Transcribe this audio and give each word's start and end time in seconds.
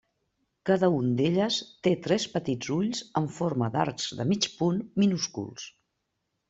Cada 0.69 0.87
un 0.99 1.11
d'elles 1.19 1.57
té 1.87 1.93
tres 2.07 2.25
petits 2.37 2.73
ulls 2.79 3.05
amb 3.23 3.33
forma 3.39 3.71
d'arcs 3.77 4.11
de 4.23 4.29
mig 4.33 4.53
punt 4.63 4.85
minúsculs. 5.05 5.71